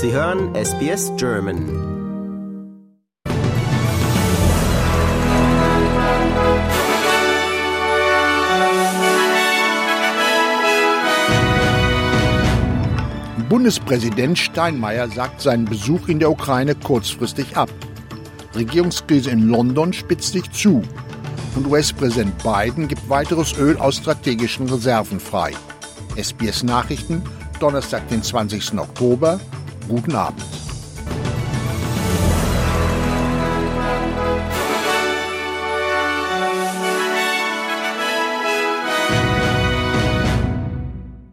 [0.00, 1.66] Sie hören SBS German.
[13.48, 17.68] Bundespräsident Steinmeier sagt seinen Besuch in der Ukraine kurzfristig ab.
[18.54, 20.80] Regierungskrise in London spitzt sich zu.
[21.56, 25.54] Und US-Präsident Biden gibt weiteres Öl aus strategischen Reserven frei.
[26.14, 27.20] SBS Nachrichten,
[27.58, 28.78] Donnerstag, den 20.
[28.78, 29.40] Oktober.
[29.88, 30.44] Guten Abend.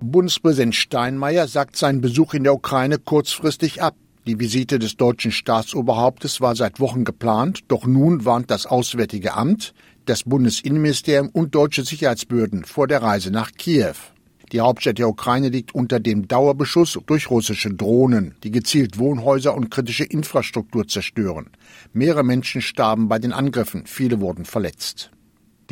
[0.00, 3.96] Bundespräsident Steinmeier sagt seinen Besuch in der Ukraine kurzfristig ab.
[4.26, 9.72] Die Visite des deutschen Staatsoberhauptes war seit Wochen geplant, doch nun warnt das Auswärtige Amt,
[10.04, 13.94] das Bundesinnenministerium und deutsche Sicherheitsbehörden vor der Reise nach Kiew.
[14.52, 19.70] Die Hauptstadt der Ukraine liegt unter dem Dauerbeschuss durch russische Drohnen, die gezielt Wohnhäuser und
[19.70, 21.50] kritische Infrastruktur zerstören.
[21.94, 25.10] Mehrere Menschen starben bei den Angriffen, viele wurden verletzt.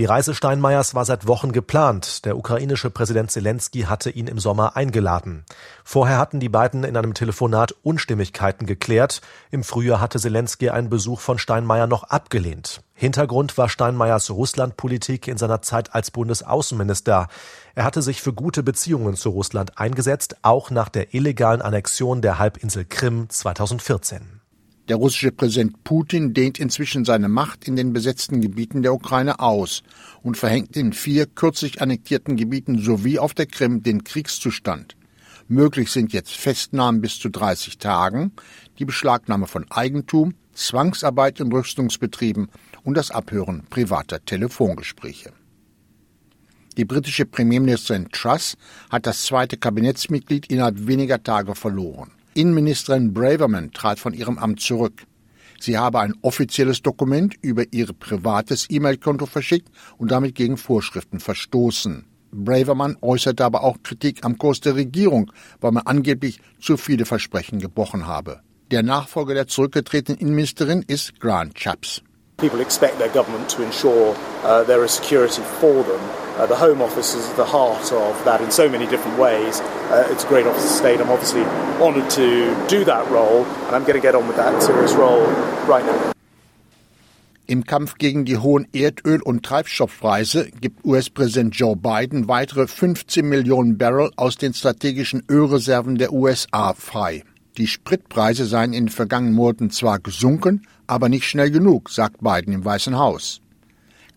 [0.00, 2.24] Die Reise Steinmeiers war seit Wochen geplant.
[2.24, 5.44] Der ukrainische Präsident Zelensky hatte ihn im Sommer eingeladen.
[5.84, 9.20] Vorher hatten die beiden in einem Telefonat Unstimmigkeiten geklärt.
[9.50, 12.80] Im Frühjahr hatte Zelensky einen Besuch von Steinmeier noch abgelehnt.
[12.94, 17.28] Hintergrund war Steinmeiers Russlandpolitik in seiner Zeit als Bundesaußenminister.
[17.74, 22.38] Er hatte sich für gute Beziehungen zu Russland eingesetzt, auch nach der illegalen Annexion der
[22.38, 24.39] Halbinsel Krim 2014.
[24.90, 29.84] Der russische Präsident Putin dehnt inzwischen seine Macht in den besetzten Gebieten der Ukraine aus
[30.24, 34.96] und verhängt in vier kürzlich annektierten Gebieten sowie auf der Krim den Kriegszustand.
[35.46, 38.32] Möglich sind jetzt Festnahmen bis zu 30 Tagen,
[38.80, 42.48] die Beschlagnahme von Eigentum, Zwangsarbeit in Rüstungsbetrieben
[42.82, 45.30] und das Abhören privater Telefongespräche.
[46.76, 48.56] Die britische Premierministerin Truss
[48.90, 52.10] hat das zweite Kabinettsmitglied innerhalb weniger Tage verloren.
[52.40, 55.04] Innenministerin Braverman trat von ihrem Amt zurück.
[55.60, 59.68] Sie habe ein offizielles Dokument über ihr privates E-Mail-Konto verschickt
[59.98, 62.06] und damit gegen Vorschriften verstoßen.
[62.32, 65.30] Braverman äußerte aber auch Kritik am Kurs der Regierung,
[65.60, 68.40] weil man angeblich zu viele Versprechen gebrochen habe.
[68.70, 72.00] Der Nachfolger der zurückgetretenen Innenministerin ist Grant Chaps.
[72.38, 74.14] People expect their government to ensure
[74.44, 76.29] uh, there is security for them.
[76.40, 79.60] Uh, the Home Office is the heart of that in so many different ways.
[79.90, 80.98] Uh, it's a great office of state.
[80.98, 81.42] I'm obviously
[81.84, 85.26] honoured to do that role, and I'm going to get on with that serious role
[85.68, 86.12] right now.
[87.46, 93.76] Im Kampf gegen die hohen Erdöl- und Treibstoffpreise gibt US-Präsident Joe Biden weitere 15 Millionen
[93.76, 97.22] Barrel aus den strategischen Ölreserven der USA frei.
[97.58, 102.54] Die Spritpreise seien in den vergangenen Monaten zwar gesunken, aber nicht schnell genug, sagt Biden
[102.54, 103.42] im Weißen Haus.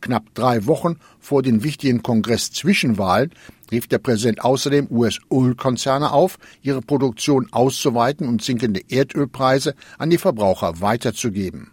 [0.04, 3.32] Knapp drei Wochen vor den wichtigen Kongress-Zwischenwahlen
[3.72, 10.82] rief der Präsident außerdem US-Ölkonzerne auf, ihre Produktion auszuweiten und sinkende Erdölpreise an die Verbraucher
[10.82, 11.72] weiterzugeben.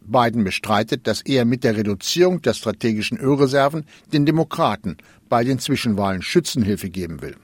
[0.00, 4.96] Biden bestreitet, dass er mit der Reduzierung der strategischen Ölreserven den Demokraten
[5.28, 7.36] bei den Zwischenwahlen Schützenhilfe geben will.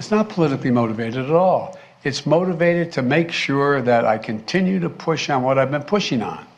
[0.00, 1.76] It's not politically motivated at all.
[2.02, 6.20] It's motivated to make sure that I continue to push on what I've been pushing
[6.20, 6.53] on.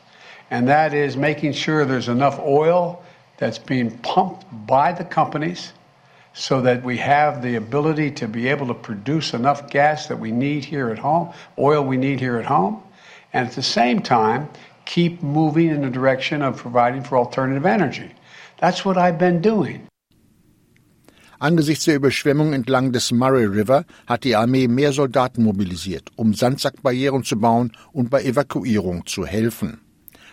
[0.49, 3.03] And that is making sure there's enough oil
[3.37, 5.73] that's being pumped by the companies
[6.33, 10.31] so that we have the ability to be able to produce enough gas that we
[10.31, 12.81] need here at home, oil we need here at home,
[13.33, 14.47] and at the same time,
[14.85, 18.11] keep moving in the direction of providing for alternative energy.
[18.59, 19.87] That's what I've been doing.
[21.39, 27.23] Angesichts der Überschwemmung entlang des Murray River hat die Armee mehr Soldaten mobilisiert, um Sandsackbarrieren
[27.23, 29.79] zu bauen und bei Evakuierung zu helfen.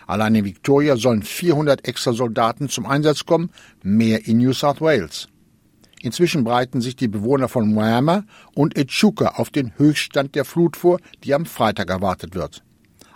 [0.07, 3.49] Allein in Victoria sollen 400 extra Soldaten zum Einsatz kommen,
[3.83, 5.27] mehr in New South Wales.
[6.01, 10.99] Inzwischen bereiten sich die Bewohner von Whammer und Echuca auf den Höchststand der Flut vor,
[11.23, 12.63] die am Freitag erwartet wird.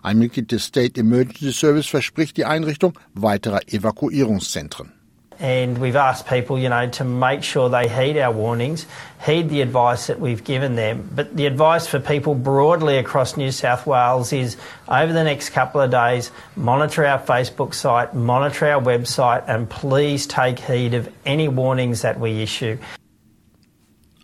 [0.02, 4.94] Ein Mitglied des State Emergency Service verspricht die Einrichtung weiterer Evakuierungszentren.
[5.40, 8.86] And we've asked people, you know, to make sure they heed our warnings,
[9.26, 11.10] heed the advice that we've given them.
[11.14, 14.58] But the advice for people broadly across New South Wales is
[14.88, 20.28] over the next couple of days, monitor our Facebook site, monitor our website, and please
[20.28, 22.78] take heed of any warnings that we issue.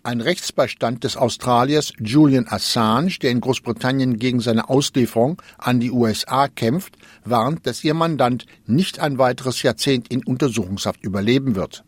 [0.06, 6.46] Ein Rechtsbeistand des Australiers Julian Assange, der in Großbritannien gegen seine Auslieferung an die USA
[6.46, 11.82] kämpft, warnt, dass ihr Mandant nicht ein weiteres Jahrzehnt in Untersuchungshaft überleben wird.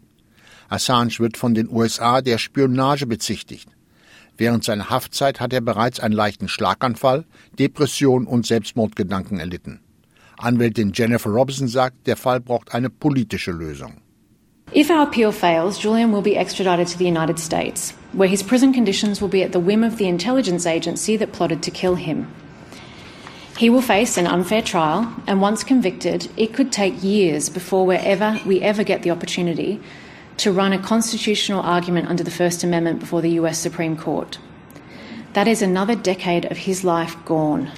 [0.69, 3.69] Assange wird von den USA der Spionage bezichtigt.
[4.37, 7.25] Während seiner Haftzeit hat er bereits einen leichten Schlaganfall,
[7.57, 9.79] Depression und Selbstmordgedanken erlitten.
[10.39, 14.01] Anwältin Jennifer Robinson sagt, der Fall braucht eine politische Lösung.
[14.73, 18.75] If our appeal fails, Julian will be extradited to the United States, where his prison
[18.75, 22.31] conditions will be at the whim of the intelligence agency that plotted to kill him.
[23.57, 28.39] He will face an unfair trial, and once convicted, it could take years before wherever
[28.45, 29.81] we ever get the opportunity
[30.37, 34.39] to run a constitutional argument under the First Amendment before the US Supreme Court.
[35.33, 37.71] That is another decade of his life gone,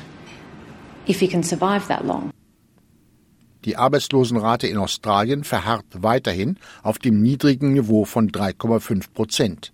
[1.07, 2.33] if he can survive that long.
[3.65, 9.73] Die Arbeitslosenrate in Australien verharrt weiterhin auf dem niedrigen Niveau von 3,5 Prozent.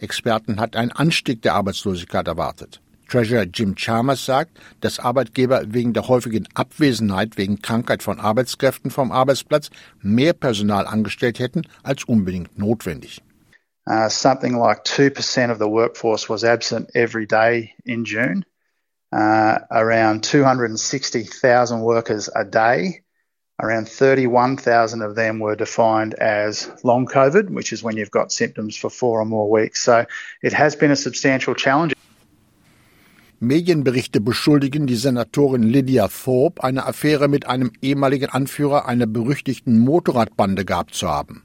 [0.00, 2.80] Experten hatten einen Anstieg der Arbeitslosigkeit erwartet.
[3.08, 9.12] Treasurer Jim Chalmers sagt, dass Arbeitgeber wegen der häufigen Abwesenheit wegen Krankheit von Arbeitskräften vom
[9.12, 9.70] Arbeitsplatz
[10.00, 13.22] mehr Personal angestellt hätten als unbedingt notwendig.
[13.84, 18.44] Uh, something like 2% of the workforce was absent every day in June.
[19.12, 23.02] Uh, around 260,000 workers a day
[23.60, 28.76] Around 31,000 of them were defined as long COVID, which is when you've got symptoms
[28.76, 29.84] for four or more weeks.
[29.84, 30.04] So
[30.42, 31.94] it has been a substantial challenge.
[33.40, 40.64] Medienberichte beschuldigen die Senatorin Lydia Thorpe, eine Affäre mit einem ehemaligen Anführer einer berüchtigten Motorradbande
[40.64, 41.42] gehabt zu haben.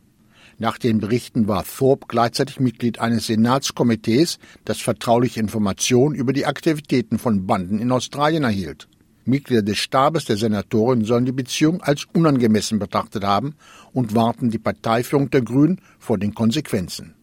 [0.59, 7.19] Nach den Berichten war Thorpe gleichzeitig Mitglied eines Senatskomitees, das vertrauliche Informationen über die Aktivitäten
[7.19, 8.87] von Banden in Australien erhielt.
[9.27, 13.55] Mitglieder des Stabes der Senatorin sollen die Beziehung als unangemessen betrachtet haben
[13.93, 17.13] und warten die Parteiführung der Grünen vor den Konsequenzen.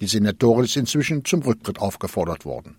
[0.00, 2.76] Die Senatorin ist inzwischen zum Rücktritt aufgefordert worden.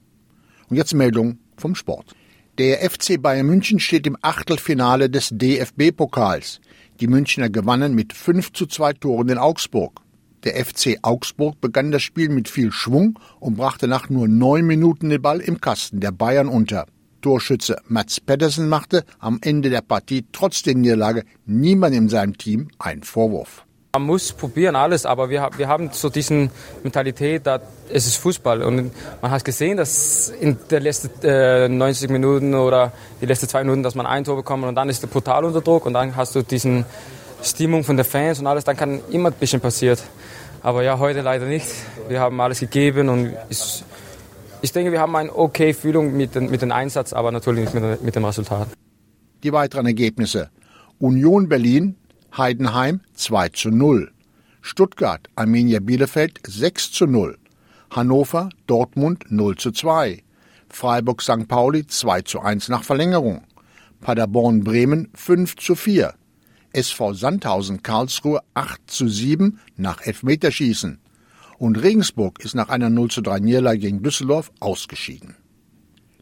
[0.70, 2.14] Und jetzt Meldung vom Sport.
[2.58, 6.60] Der FC Bayern München steht im Achtelfinale des DFB-Pokals.
[7.00, 10.02] Die Münchner gewannen mit 5 zu 2 Toren in Augsburg.
[10.44, 15.10] Der FC Augsburg begann das Spiel mit viel Schwung und brachte nach nur neun Minuten
[15.10, 16.86] den Ball im Kasten der Bayern unter.
[17.28, 22.70] Torschütze Mats Pedersen machte am Ende der Partie trotz der Niederlage niemand in seinem Team
[22.80, 23.66] einen Vorwurf.
[23.92, 26.50] Man muss probieren alles, aber wir, wir haben so diese
[26.84, 28.92] Mentalität, dass es ist Fußball und
[29.22, 33.84] man hat gesehen, dass in den letzten äh, 90 Minuten oder die letzten zwei Minuten,
[33.84, 36.34] dass man ein Tor bekommt und dann ist der brutal unter Druck und dann hast
[36.34, 36.86] du diesen
[37.44, 40.00] Stimmung von den Fans und alles, dann kann immer ein bisschen passieren.
[40.64, 41.68] Aber ja, heute leider nicht.
[42.08, 43.84] Wir haben alles gegeben und es
[44.62, 47.74] ich denke, wir haben eine okay Fühlung mit, den, mit dem Einsatz, aber natürlich nicht
[47.74, 48.68] mit, mit dem Resultat.
[49.44, 50.50] Die weiteren Ergebnisse.
[51.00, 51.96] Union Berlin,
[52.36, 54.12] Heidenheim 2 zu 0.
[54.62, 57.38] Stuttgart, Arminia Bielefeld 6 zu 0.
[57.92, 60.24] Hannover, Dortmund 0 zu 2.
[60.70, 61.48] Freiburg St.
[61.48, 63.44] Pauli 2 zu 1 nach Verlängerung.
[64.02, 66.14] Paderborn Bremen 5 zu 4.
[66.74, 71.00] SV Sandhausen Karlsruhe 8 zu 7 nach Elfmeterschießen
[71.58, 75.36] und Regensburg ist nach einer 0 zu 3 Niederlage gegen Düsseldorf ausgeschieden.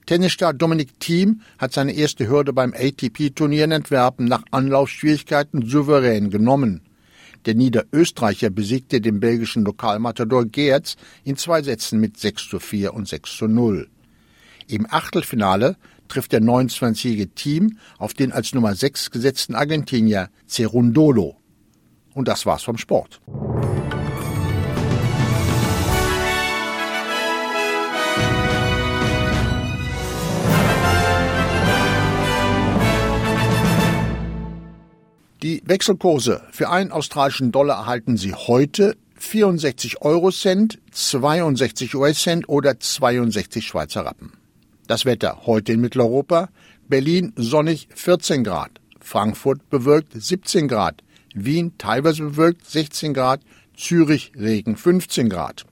[0.06, 6.82] Tennisstar Dominik Thiem hat seine erste Hürde beim ATP-Turnier in Antwerpen nach Anlaufschwierigkeiten souverän genommen.
[7.46, 13.08] Der Niederösterreicher besiegte den belgischen Lokalmatador Geertz in zwei Sätzen mit 6 zu 4 und
[13.08, 13.88] 6 zu 0.
[14.68, 15.76] Im Achtelfinale
[16.08, 21.38] trifft der 29-jährige Team auf den als Nummer 6 gesetzten Argentinier Cerundolo.
[22.14, 23.22] Und das war's vom Sport.
[35.68, 43.66] Wechselkurse für einen australischen Dollar erhalten Sie heute 64 Euro Cent, 62 US-Cent oder 62
[43.66, 44.34] Schweizer Rappen.
[44.86, 46.50] Das Wetter heute in Mitteleuropa.
[46.88, 48.80] Berlin sonnig 14 Grad.
[49.00, 51.02] Frankfurt bewölkt 17 Grad.
[51.34, 53.42] Wien teilweise bewölkt 16 Grad.
[53.76, 55.66] Zürich Regen 15 Grad.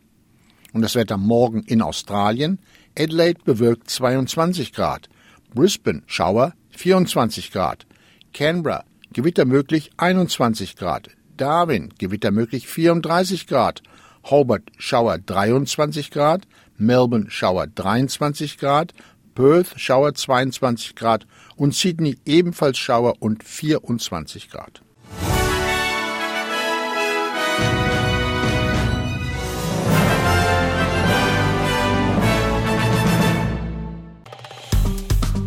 [0.73, 2.57] Und das Wetter morgen in Australien.
[2.97, 5.07] Adelaide bewölkt 22 Grad.
[5.53, 7.85] Brisbane Schauer 24 Grad.
[8.33, 11.09] Canberra Gewitter möglich 21 Grad.
[11.37, 13.83] Darwin, Gewitter möglich 34 Grad.
[14.23, 16.47] Hobart, Schauer 23 Grad.
[16.77, 18.93] Melbourne, Schauer 23 Grad.
[19.35, 21.27] Perth, Schauer 22 Grad.
[21.55, 24.81] Und Sydney ebenfalls Schauer und 24 Grad.